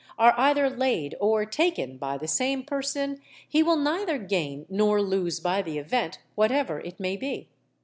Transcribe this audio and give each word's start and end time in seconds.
_,are 0.17 0.33
either 0.35 0.67
laid 0.67 1.13
or 1.19 1.45
taken 1.45 1.95
by 1.95 2.17
the 2.17 2.27
same 2.27 2.63
person, 2.63 3.21
he 3.47 3.61
will 3.61 3.77
neither 3.77 4.17
gain 4.17 4.65
nor 4.67 4.99
lose 4.99 5.39
by 5.39 5.61
the 5.61 5.77
event, 5.77 6.17
whatever 6.33 6.79
it 6.79 6.99
may 6.99 7.15
be. 7.15 7.49